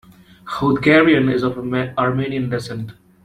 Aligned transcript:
Khoudgarian 0.47 1.31
is 1.31 1.43
of 1.43 1.59
Armenian 1.59 2.49
descent. 2.49 2.93